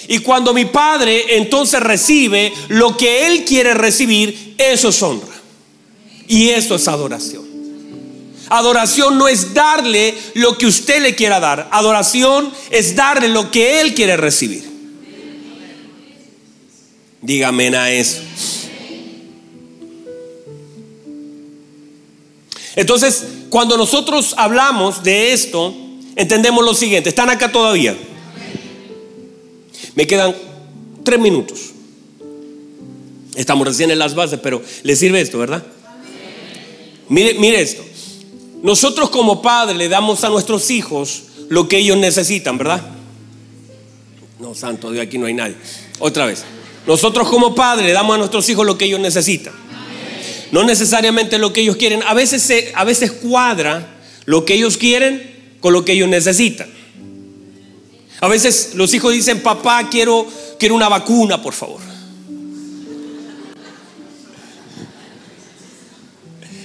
[0.09, 5.29] Y cuando mi Padre entonces recibe lo que Él quiere recibir, eso es honra.
[6.27, 7.45] Y eso es adoración.
[8.49, 11.69] Adoración no es darle lo que usted le quiera dar.
[11.71, 14.70] Adoración es darle lo que Él quiere recibir.
[17.23, 18.23] Dígame a eso.
[22.77, 25.75] Entonces, cuando nosotros hablamos de esto,
[26.17, 27.11] entendemos lo siguiente.
[27.11, 27.97] ¿Están acá todavía?
[29.95, 30.35] Me quedan
[31.05, 31.71] tres minutos.
[33.35, 35.65] Estamos recién en las bases, pero le sirve esto, ¿verdad?
[37.09, 37.85] Mire, mire esto.
[38.63, 42.83] Nosotros como padres le damos a nuestros hijos lo que ellos necesitan, ¿verdad?
[44.39, 45.57] No, santo Dios, aquí no hay nadie.
[45.99, 46.45] Otra vez.
[46.87, 49.53] Nosotros como padres damos a nuestros hijos lo que ellos necesitan.
[50.53, 52.03] No necesariamente lo que ellos quieren.
[52.03, 53.87] A veces, se, a veces cuadra
[54.25, 56.69] lo que ellos quieren con lo que ellos necesitan.
[58.21, 60.27] A veces los hijos dicen, papá, quiero,
[60.59, 61.81] quiero una vacuna, por favor.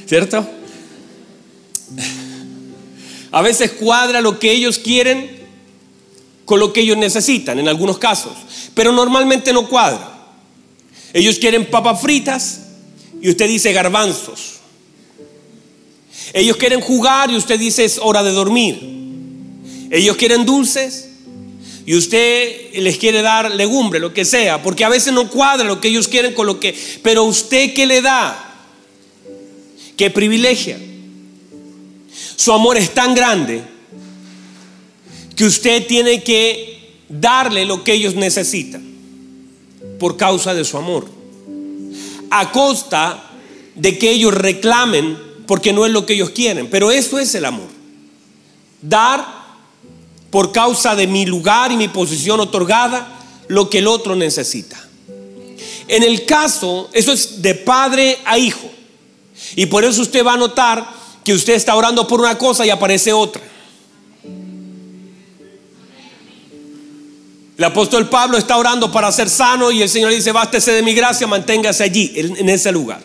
[0.05, 0.47] ¿Cierto?
[3.31, 5.34] A veces cuadra lo que ellos quieren
[6.45, 8.33] con lo que ellos necesitan, en algunos casos.
[8.73, 10.11] Pero normalmente no cuadra.
[11.11, 12.61] Ellos quieren papas fritas
[13.21, 14.55] y usted dice garbanzos.
[16.33, 18.79] Ellos quieren jugar y usted dice es hora de dormir.
[19.91, 21.09] Ellos quieren dulces
[21.85, 25.79] y usted les quiere dar legumbre, lo que sea, porque a veces no cuadra lo
[25.79, 26.75] que ellos quieren con lo que...
[27.03, 28.55] Pero usted qué le da,
[29.95, 30.79] qué privilegia.
[32.35, 33.74] Su amor es tan grande
[35.35, 38.83] que usted tiene que darle lo que ellos necesitan
[39.99, 41.07] por causa de su amor.
[42.29, 43.31] A costa
[43.75, 46.69] de que ellos reclamen porque no es lo que ellos quieren.
[46.69, 47.67] Pero eso es el amor.
[48.81, 49.45] Dar
[50.31, 53.07] por causa de mi lugar y mi posición otorgada
[53.47, 54.81] lo que el otro necesita.
[55.87, 58.69] En el caso, eso es de padre a hijo.
[59.55, 60.85] Y por eso usted va a notar
[61.23, 63.41] que usted está orando por una cosa y aparece otra.
[67.57, 70.93] El apóstol Pablo está orando para ser sano y el Señor dice, bástese de mi
[70.93, 73.01] gracia, manténgase allí, en ese lugar.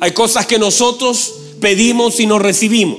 [0.00, 2.98] Hay cosas que nosotros pedimos y no recibimos.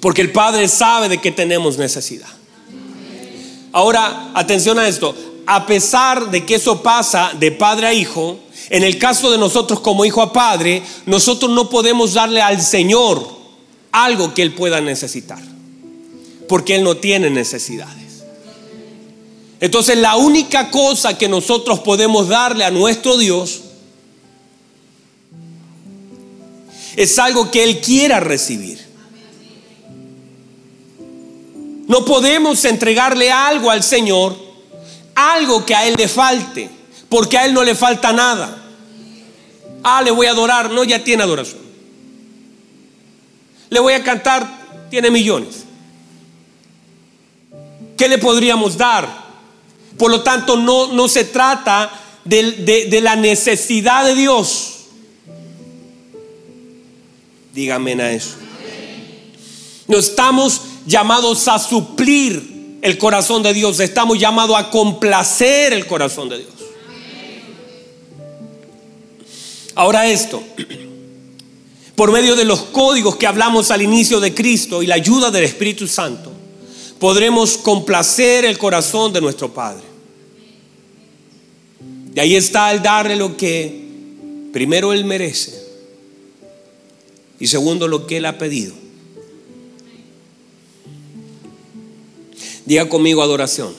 [0.00, 2.28] Porque el Padre sabe de que tenemos necesidad.
[3.72, 5.14] Ahora, atención a esto.
[5.46, 9.80] A pesar de que eso pasa de padre a hijo, en el caso de nosotros
[9.80, 13.26] como hijo a padre, nosotros no podemos darle al Señor
[13.90, 15.40] algo que Él pueda necesitar,
[16.48, 18.07] porque Él no tiene necesidades.
[19.60, 23.62] Entonces la única cosa que nosotros podemos darle a nuestro Dios
[26.96, 28.86] es algo que Él quiera recibir.
[31.86, 34.36] No podemos entregarle algo al Señor,
[35.14, 36.68] algo que a Él le falte,
[37.08, 38.62] porque a Él no le falta nada.
[39.82, 41.62] Ah, le voy a adorar, no, ya tiene adoración.
[43.70, 45.64] Le voy a cantar, tiene millones.
[47.96, 49.27] ¿Qué le podríamos dar?
[49.98, 51.90] Por lo tanto, no, no se trata
[52.24, 54.74] de, de la necesidad de Dios.
[57.52, 58.36] Dígame a eso.
[59.88, 66.28] No estamos llamados a suplir el corazón de Dios, estamos llamados a complacer el corazón
[66.28, 66.52] de Dios.
[69.74, 70.42] Ahora esto,
[71.94, 75.44] por medio de los códigos que hablamos al inicio de Cristo y la ayuda del
[75.44, 76.32] Espíritu Santo,
[76.98, 79.87] podremos complacer el corazón de nuestro Padre.
[82.14, 83.86] Y ahí está el darle lo que
[84.52, 85.62] primero Él merece
[87.38, 88.74] y segundo lo que Él ha pedido.
[92.66, 93.72] Diga conmigo adoración.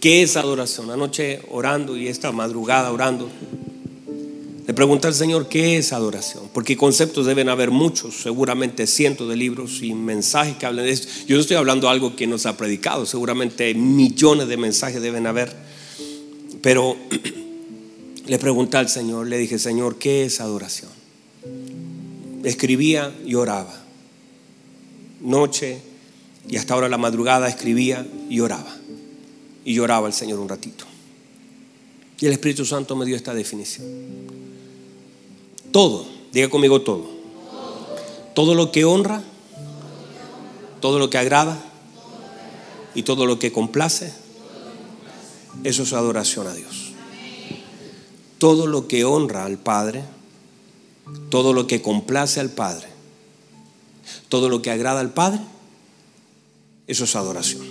[0.00, 0.90] ¿Qué es adoración?
[0.90, 3.30] Anoche orando y esta madrugada orando,
[4.66, 9.34] le pregunté al Señor qué es adoración, porque conceptos deben haber muchos, seguramente cientos de
[9.34, 11.08] libros y mensajes que hablen de esto.
[11.26, 15.26] Yo no estoy hablando de algo que nos ha predicado, seguramente millones de mensajes deben
[15.26, 15.52] haber,
[16.60, 16.96] pero
[18.26, 20.90] le pregunté al Señor, le dije, Señor, ¿qué es adoración?
[22.44, 23.82] Escribía y oraba.
[25.22, 25.80] Noche
[26.48, 28.76] y hasta ahora la madrugada escribía y oraba.
[29.64, 30.84] Y lloraba al Señor un ratito.
[32.20, 34.41] Y el Espíritu Santo me dio esta definición.
[35.72, 37.04] Todo, diga conmigo todo.
[38.34, 39.22] Todo lo que honra,
[40.80, 41.58] todo lo que agrada
[42.94, 44.12] y todo lo que complace,
[45.64, 46.92] eso es adoración a Dios
[48.42, 50.02] todo lo que honra al Padre,
[51.30, 52.88] todo lo que complace al Padre,
[54.28, 55.38] todo lo que agrada al Padre,
[56.88, 57.62] eso es adoración.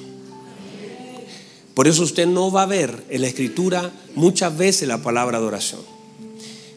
[1.74, 5.82] Por eso usted no va a ver en la escritura muchas veces la palabra adoración.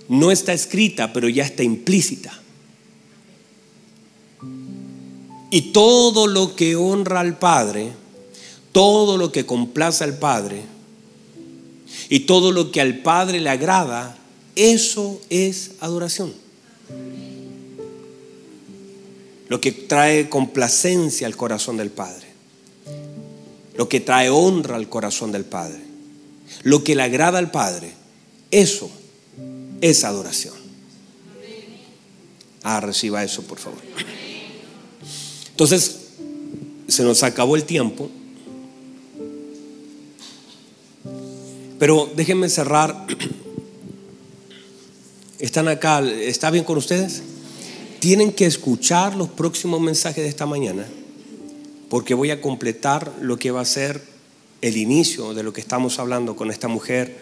[0.08, 2.40] No está escrita, pero ya está implícita.
[5.50, 7.92] Y todo lo que honra al Padre,
[8.72, 10.64] todo lo que complace al Padre,
[12.08, 14.16] y todo lo que al Padre le agrada,
[14.56, 16.34] eso es adoración.
[19.48, 22.26] Lo que trae complacencia al corazón del Padre.
[23.76, 25.80] Lo que trae honra al corazón del Padre.
[26.62, 27.92] Lo que le agrada al Padre.
[28.50, 28.90] Eso
[29.80, 30.54] es adoración.
[32.62, 33.80] Ah, reciba eso, por favor.
[35.50, 35.96] Entonces,
[36.88, 38.10] se nos acabó el tiempo.
[41.78, 43.06] Pero déjenme cerrar.
[45.38, 46.00] ¿Están acá?
[46.00, 47.22] ¿Está bien con ustedes?
[48.00, 50.86] Tienen que escuchar los próximos mensajes de esta mañana
[51.94, 54.02] porque voy a completar lo que va a ser
[54.62, 57.16] el inicio de lo que estamos hablando con esta mujer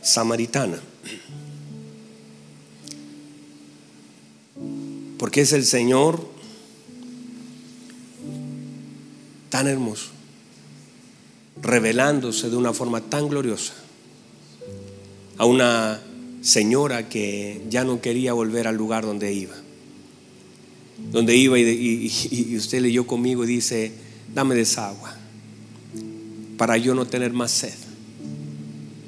[0.00, 0.78] samaritana.
[5.18, 6.28] Porque es el Señor
[9.48, 10.10] tan hermoso,
[11.62, 13.72] revelándose de una forma tan gloriosa
[15.38, 16.00] a una
[16.40, 19.54] señora que ya no quería volver al lugar donde iba.
[21.12, 23.92] Donde iba y, usted leyó conmigo y dice,
[24.34, 25.16] dame de esa agua
[26.56, 27.74] para yo no tener más sed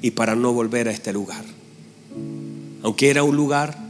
[0.01, 1.43] y para no volver a este lugar.
[2.83, 3.88] Aunque era un lugar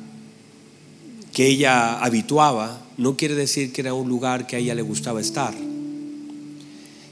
[1.34, 5.22] que ella habituaba, no quiere decir que era un lugar que a ella le gustaba
[5.22, 5.54] estar.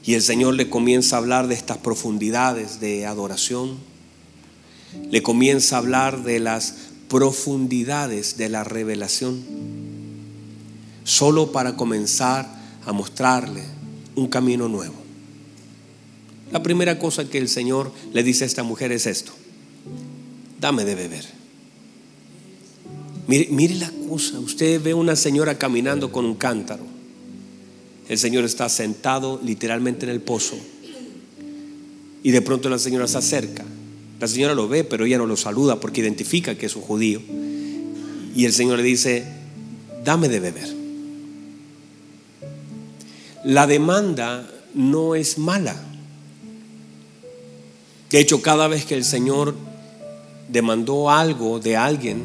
[0.04, 3.78] Y el Señor le comienza a hablar de estas profundidades de adoración,
[5.10, 6.74] le comienza a hablar de las
[7.08, 9.42] profundidades de la revelación,
[11.04, 12.48] solo para comenzar
[12.86, 13.62] a mostrarle
[14.14, 14.94] un camino nuevo.
[16.52, 19.32] La primera cosa que el Señor le dice a esta mujer es esto,
[20.58, 21.37] dame de beber.
[23.28, 26.84] Mire, la cosa, usted ve una señora caminando con un cántaro.
[28.08, 30.56] El Señor está sentado literalmente en el pozo
[32.22, 33.64] y de pronto la señora se acerca
[34.20, 37.20] la señora lo ve, pero ella no lo saluda porque identifica que es un judío.
[38.34, 39.24] Y el Señor le dice,
[40.04, 40.68] dame de beber.
[43.44, 45.76] La demanda no es mala.
[48.10, 49.54] De hecho, cada vez que el Señor
[50.48, 52.24] demandó algo de alguien,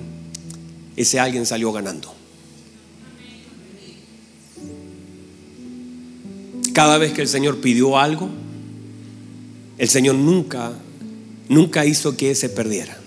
[0.95, 2.13] ese alguien salió ganando.
[6.73, 8.29] Cada vez que el Señor pidió algo,
[9.77, 10.73] el Señor nunca
[11.49, 12.97] nunca hizo que se perdiera.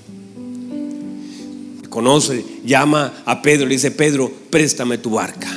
[1.88, 5.48] conoce, llama a Pedro, le dice, Pedro, préstame tu barca.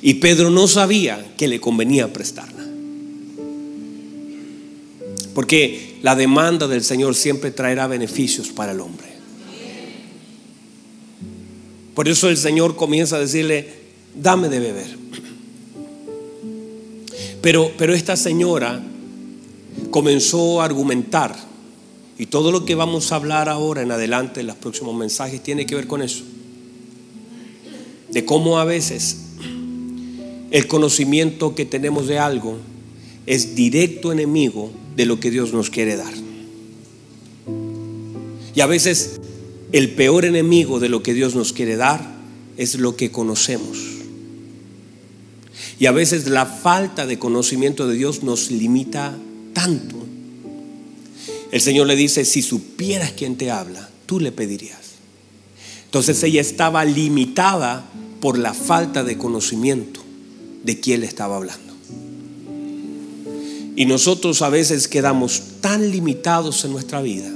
[0.00, 2.64] Y Pedro no sabía que le convenía prestarla.
[5.32, 9.11] Porque la demanda del Señor siempre traerá beneficios para el hombre.
[11.94, 13.68] Por eso el Señor comienza a decirle,
[14.14, 14.98] dame de beber.
[17.40, 18.82] Pero, pero esta señora
[19.90, 21.34] comenzó a argumentar,
[22.18, 25.66] y todo lo que vamos a hablar ahora en adelante en los próximos mensajes tiene
[25.66, 26.22] que ver con eso.
[28.10, 29.16] De cómo a veces
[30.50, 32.58] el conocimiento que tenemos de algo
[33.26, 36.12] es directo enemigo de lo que Dios nos quiere dar.
[38.54, 39.20] Y a veces
[39.72, 42.14] el peor enemigo de lo que Dios nos quiere dar
[42.58, 43.78] es lo que conocemos.
[45.78, 49.16] Y a veces la falta de conocimiento de Dios nos limita
[49.54, 49.96] tanto.
[51.50, 54.78] El Señor le dice, si supieras quién te habla, tú le pedirías.
[55.86, 57.84] Entonces ella estaba limitada
[58.20, 60.00] por la falta de conocimiento
[60.64, 61.72] de quién le estaba hablando.
[63.74, 67.30] Y nosotros a veces quedamos tan limitados en nuestra vida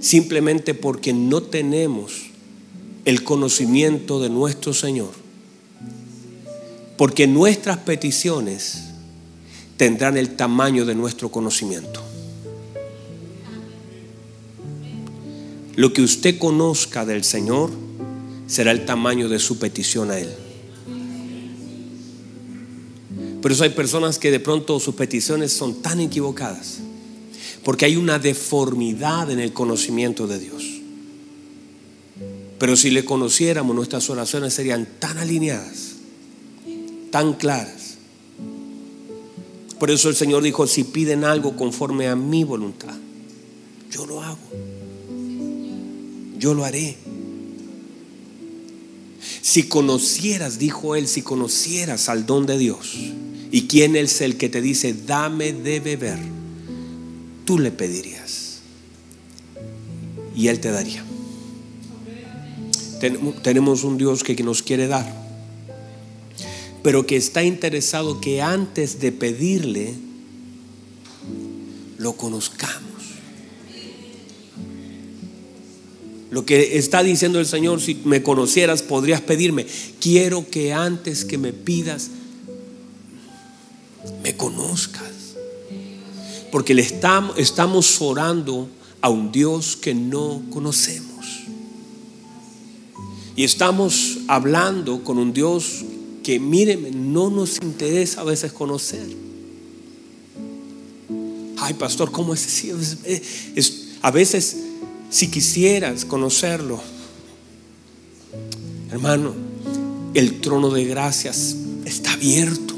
[0.00, 2.30] simplemente porque no tenemos
[3.04, 5.10] el conocimiento de nuestro Señor.
[6.96, 8.84] Porque nuestras peticiones
[9.76, 12.02] tendrán el tamaño de nuestro conocimiento.
[15.76, 17.70] Lo que usted conozca del Señor
[18.46, 20.28] será el tamaño de su petición a Él.
[23.40, 26.80] Por eso hay personas que de pronto sus peticiones son tan equivocadas,
[27.64, 30.64] porque hay una deformidad en el conocimiento de Dios.
[32.58, 35.94] Pero si le conociéramos, nuestras oraciones serían tan alineadas,
[37.10, 37.96] tan claras.
[39.78, 42.94] Por eso el Señor dijo, si piden algo conforme a mi voluntad,
[43.90, 44.38] yo lo hago.
[46.38, 46.96] Yo lo haré.
[49.42, 52.96] Si conocieras, dijo él, si conocieras al don de Dios,
[53.52, 56.18] ¿Y quién es el que te dice, dame de beber?
[57.50, 58.60] Tú le pedirías.
[60.36, 61.04] Y Él te daría.
[63.42, 65.12] tenemos un Dios que nos quiere dar.
[66.84, 69.94] Pero que está interesado que antes de pedirle,
[71.98, 73.02] lo conozcamos.
[76.30, 79.66] Lo que está diciendo el Señor, si me conocieras, podrías pedirme.
[79.98, 82.10] Quiero que antes que me pidas,
[84.22, 85.09] me conozcas.
[86.50, 88.68] Porque le estamos, estamos orando
[89.00, 91.10] a un Dios que no conocemos.
[93.36, 95.84] Y estamos hablando con un Dios
[96.22, 99.06] que, míreme, no nos interesa a veces conocer.
[101.58, 102.64] Ay, pastor, ¿cómo es?
[103.54, 104.56] es a veces,
[105.10, 106.80] si quisieras conocerlo,
[108.90, 109.34] hermano,
[110.14, 112.69] el trono de gracias está abierto.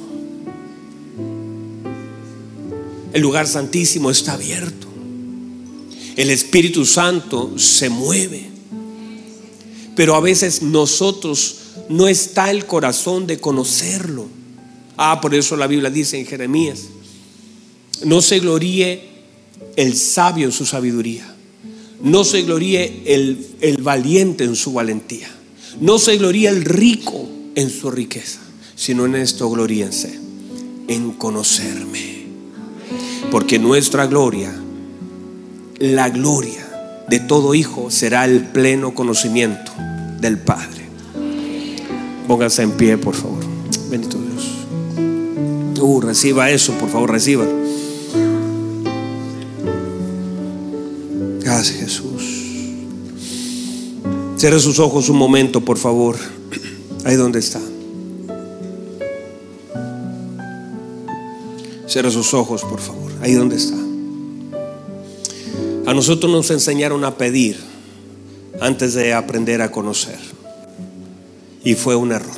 [3.13, 4.87] El lugar santísimo está abierto.
[6.17, 8.47] El Espíritu Santo se mueve.
[9.95, 11.57] Pero a veces nosotros
[11.89, 14.27] no está el corazón de conocerlo.
[14.97, 16.85] Ah, por eso la Biblia dice en Jeremías,
[18.05, 19.09] no se gloríe
[19.77, 21.29] el sabio en su sabiduría.
[22.03, 25.29] No se gloríe el, valiente en su valentía.
[25.81, 28.41] No se gloríe el rico en su riqueza,
[28.75, 30.19] sino en esto gloríense,
[30.89, 32.12] en conocerme
[33.33, 34.53] porque nuestra gloria,
[35.79, 36.69] la gloria
[37.09, 39.73] de todo hijo será el pleno conocimiento
[40.21, 40.83] del Padre.
[42.29, 43.43] Pónganse en pie, por favor.
[43.89, 45.81] Bendito Dios.
[45.81, 47.47] Uh, reciba eso, por favor, reciba.
[51.41, 52.23] Gracias, Jesús.
[54.37, 56.17] Cierre sus ojos un momento, por favor.
[57.07, 57.61] Ahí donde está.
[61.93, 63.13] Cierre sus ojos, por favor.
[63.21, 63.77] Ahí donde está.
[65.85, 67.59] A nosotros nos enseñaron a pedir
[68.63, 70.19] antes de aprender a conocer.
[71.63, 72.35] Y fue un error.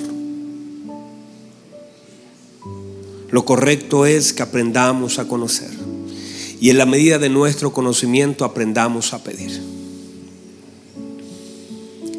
[3.30, 5.70] Lo correcto es que aprendamos a conocer.
[6.60, 9.62] Y en la medida de nuestro conocimiento aprendamos a pedir.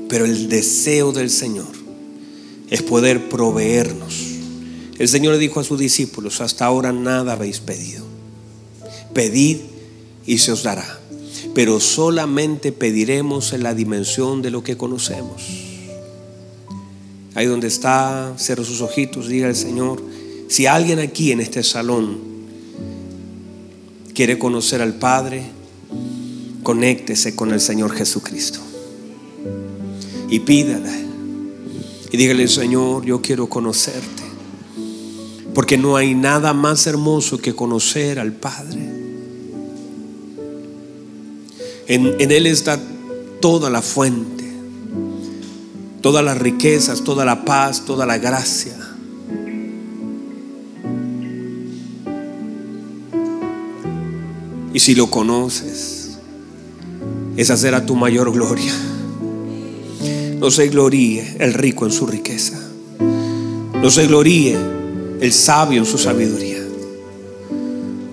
[0.07, 1.67] Pero el deseo del Señor
[2.69, 4.34] es poder proveernos.
[4.98, 8.06] El Señor le dijo a sus discípulos, hasta ahora nada habéis pedido
[9.16, 9.58] pedid
[10.28, 11.00] y se os dará.
[11.56, 15.41] Pero solamente pediremos en la dimensión de lo que conocemos.
[17.34, 20.04] Ahí donde está, cierra sus ojitos, diga al Señor,
[20.48, 22.20] si alguien aquí en este salón
[24.14, 25.43] quiere conocer al Padre,
[26.62, 28.60] conéctese con el Señor Jesucristo.
[30.30, 31.08] y pídale a Él.
[32.12, 34.24] Y dígale, Señor, yo quiero conocerte.
[35.56, 38.82] Porque no hay nada más hermoso que conocer al Padre.
[41.88, 42.78] En, en Él está
[43.39, 44.43] toda la fuente,
[46.01, 48.76] todas las riquezas, toda la paz, toda la gracia.
[54.74, 56.18] Y si lo conoces,
[57.38, 58.74] esa será tu mayor gloria.
[60.38, 62.60] No se gloríe el rico en su riqueza.
[63.82, 64.58] No se gloríe
[65.26, 66.63] el sabio en su sabiduría.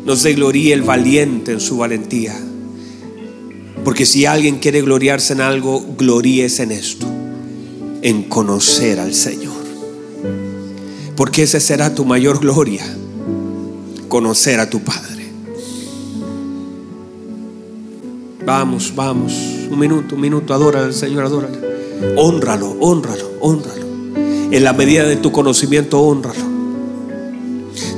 [0.04, 2.34] No se gloríe el valiente en su valentía.
[3.84, 7.06] Porque si alguien quiere gloriarse en algo, gloríese en esto,
[8.00, 9.62] en conocer al Señor.
[11.16, 12.84] Porque esa será tu mayor gloria,
[14.08, 15.26] conocer a tu Padre.
[18.44, 19.34] Vamos, vamos.
[19.70, 20.54] Un minuto, un minuto.
[20.54, 21.58] Adora al Señor, adórale.
[22.16, 23.86] Honralo, honralo, honralo.
[24.50, 26.51] En la medida de tu conocimiento, honralo.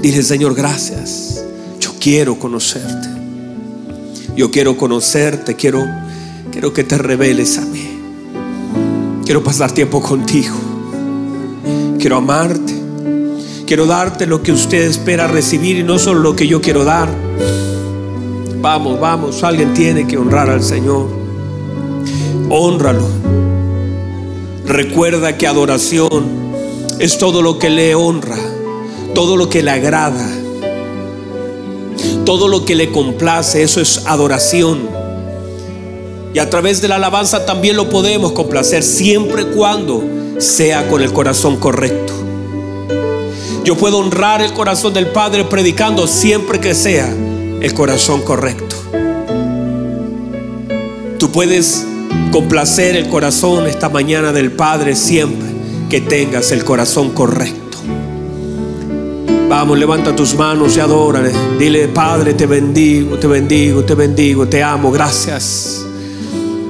[0.05, 1.42] Dile, Señor, gracias.
[1.80, 3.09] Yo quiero conocerte.
[4.36, 5.57] Yo quiero conocerte.
[5.57, 5.82] Quiero,
[6.52, 7.88] quiero que te reveles a mí.
[9.24, 10.57] Quiero pasar tiempo contigo.
[11.98, 12.74] Quiero amarte.
[13.66, 17.09] Quiero darte lo que usted espera recibir y no solo lo que yo quiero dar.
[18.61, 21.09] Vamos, vamos, alguien tiene que honrar al Señor.
[22.50, 23.09] Honralo.
[24.66, 26.44] Recuerda que adoración
[26.98, 28.36] es todo lo que le honra,
[29.14, 30.28] todo lo que le agrada,
[32.24, 34.88] todo lo que le complace, eso es adoración.
[36.34, 40.02] Y a través de la alabanza también lo podemos complacer siempre y cuando
[40.38, 42.12] sea con el corazón correcto.
[43.64, 47.08] Yo puedo honrar el corazón del Padre predicando siempre que sea
[47.60, 48.76] el corazón correcto.
[51.18, 51.86] Tú puedes
[52.30, 55.48] complacer el corazón esta mañana del Padre siempre
[55.88, 57.63] que tengas el corazón correcto.
[59.57, 61.30] Vamos, levanta tus manos y adórale.
[61.61, 64.90] Dile, Padre, te bendigo, te bendigo, te bendigo, te amo.
[64.90, 65.86] Gracias.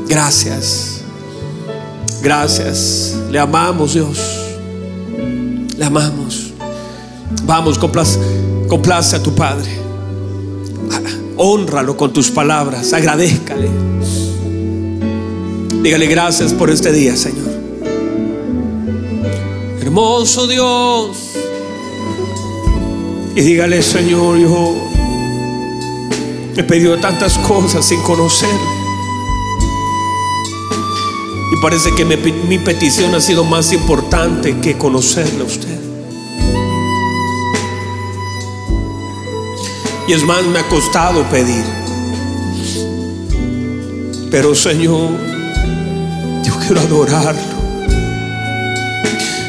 [0.07, 1.01] Gracias.
[2.23, 3.17] Gracias.
[3.31, 4.19] Le amamos, Dios.
[5.79, 6.53] Le amamos.
[7.47, 9.79] Vamos, complace, a tu Padre.
[11.39, 13.71] Honralo con tus palabras, agradezcale.
[15.83, 17.49] Dígale gracias por este día, Señor.
[19.81, 21.24] Hermoso Dios.
[23.37, 24.77] Y dígale, Señor, yo
[26.57, 28.55] he pedido tantas cosas sin conocerle.
[31.53, 35.81] Y parece que mi, mi petición ha sido más importante que conocerle a usted.
[40.07, 41.65] Y es más, me ha costado pedir.
[44.31, 45.11] Pero Señor,
[46.45, 47.55] yo quiero adorarlo.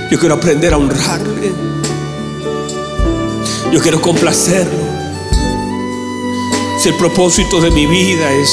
[0.10, 1.75] Yo quiero aprender a honrarle.
[3.76, 4.80] Yo quiero complacerlo.
[6.80, 8.50] Si el propósito de mi vida es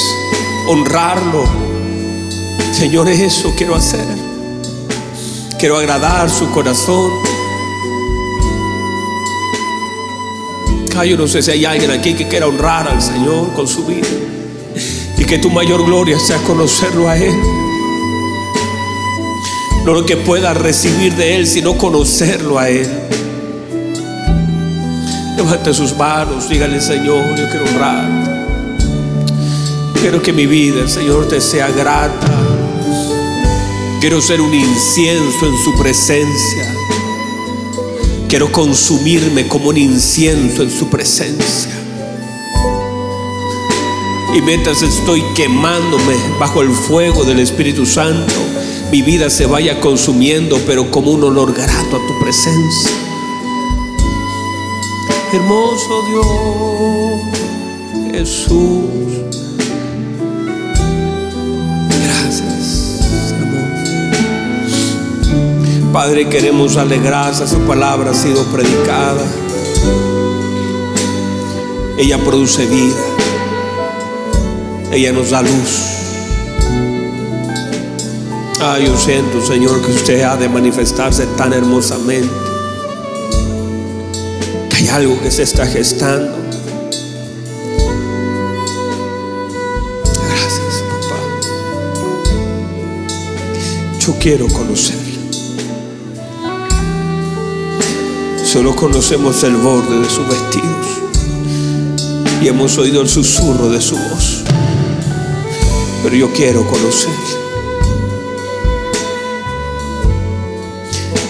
[0.67, 1.45] honrarlo,
[2.73, 4.05] Señor, eso quiero hacer.
[5.57, 7.09] Quiero agradar su corazón.
[11.07, 14.07] yo no sé si hay alguien aquí que quiera honrar al Señor con su vida.
[15.17, 17.33] Y que tu mayor gloria sea conocerlo a Él.
[19.85, 22.89] No lo que pueda recibir de Él, sino conocerlo a Él.
[25.37, 28.33] Levante sus manos, dígale Señor, yo quiero honrar.
[29.99, 32.27] Quiero que mi vida, Señor, te sea grata.
[33.99, 36.75] Quiero ser un incienso en su presencia.
[38.27, 41.71] Quiero consumirme como un incienso en su presencia.
[44.35, 48.33] Y mientras estoy quemándome bajo el fuego del Espíritu Santo,
[48.91, 53.12] mi vida se vaya consumiendo, pero como un olor grato a tu presencia.
[55.33, 57.21] Hermoso Dios,
[58.11, 58.83] Jesús.
[65.91, 67.49] Padre, queremos darle gracias.
[67.49, 69.25] Su palabra ha sido predicada.
[71.97, 72.95] Ella produce vida.
[74.91, 75.93] Ella nos da luz.
[78.61, 82.42] Ay, yo siento, Señor, que usted ha de manifestarse tan hermosamente.
[84.93, 86.35] Algo que se está gestando.
[90.13, 91.19] Gracias, papá.
[93.97, 94.99] Yo quiero conocer.
[98.45, 100.87] Solo conocemos el borde de sus vestidos
[102.43, 104.43] y hemos oído el susurro de su voz.
[106.03, 107.17] Pero yo quiero conocerle.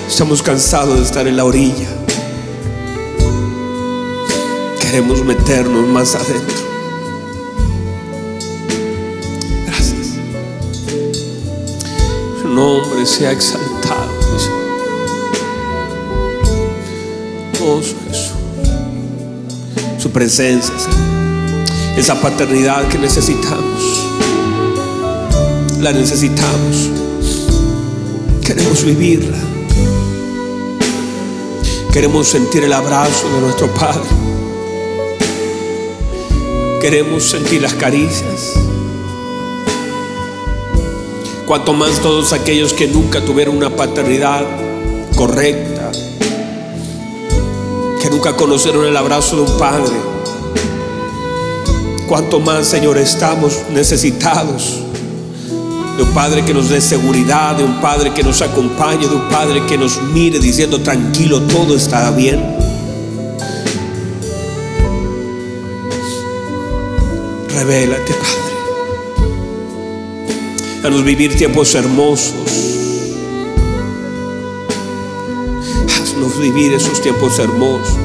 [0.09, 1.92] Estamos cansados de estar en la orilla.
[4.93, 6.55] Queremos meternos más adentro.
[9.65, 10.07] Gracias.
[12.39, 14.11] Su nombre sea exaltado.
[14.31, 14.61] mi Señor.
[17.63, 18.33] Oh, Jesús.
[19.97, 20.75] Su presencia.
[21.97, 24.03] Esa paternidad que necesitamos.
[25.81, 26.91] La necesitamos.
[28.45, 29.39] Queremos vivirla.
[31.91, 34.32] Queremos sentir el abrazo de nuestro Padre.
[36.83, 38.55] Queremos sentir las caricias.
[41.47, 44.43] Cuanto más todos aquellos que nunca tuvieron una paternidad
[45.15, 45.93] correcta,
[48.01, 49.95] que nunca conocieron el abrazo de un Padre.
[52.05, 54.81] Cuanto más, Señor, estamos necesitados
[55.95, 59.29] de un Padre que nos dé seguridad, de un Padre que nos acompañe, de un
[59.29, 62.62] Padre que nos mire diciendo tranquilo, todo está bien.
[67.65, 68.53] Revélate, Padre.
[70.83, 72.33] Haznos vivir tiempos hermosos.
[75.87, 77.95] Haznos vivir esos tiempos hermosos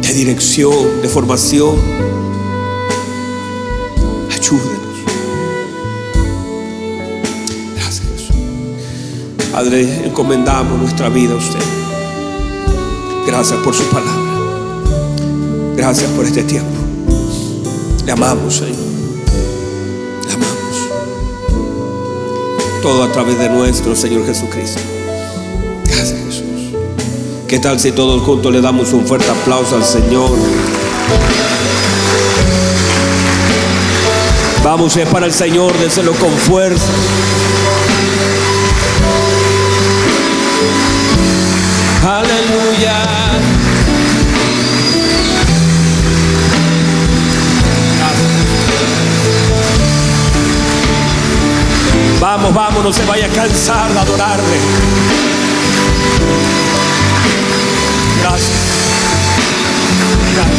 [0.00, 1.76] de dirección, de formación.
[4.32, 4.96] Ayúdenos.
[7.74, 8.30] Gracias.
[9.52, 11.60] Padre, encomendamos nuestra vida a usted.
[13.26, 14.14] Gracias por su palabra.
[15.76, 16.77] Gracias por este tiempo.
[18.08, 18.74] Le amamos, Señor.
[20.26, 20.76] Le amamos.
[22.80, 24.80] Todo a través de nuestro Señor Jesucristo.
[25.84, 26.72] Gracias, Jesús.
[27.46, 30.30] ¿Qué tal si todos juntos le damos un fuerte aplauso al Señor?
[34.64, 36.90] Vamos, es para el Señor, déselo con fuerza.
[42.06, 43.17] Aleluya.
[52.30, 54.58] Vamos, vamos, no se vaya a cansar de adorarle.
[58.20, 58.50] Gracias.
[60.34, 60.57] Gracias.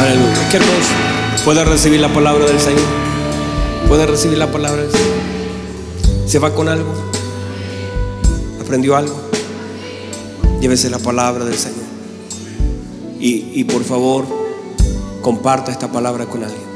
[0.00, 0.48] Aleluya.
[0.50, 1.44] Qué hermoso.
[1.44, 2.80] ¿Puede recibir la palabra del Señor?
[3.86, 5.14] ¿Puede recibir la palabra del Señor?
[6.26, 6.90] ¿Se va con algo?
[8.62, 9.14] ¿Aprendió algo?
[10.62, 11.84] Llévese la palabra del Señor.
[13.20, 14.24] Y, y por favor,
[15.20, 16.69] comparta esta palabra con alguien.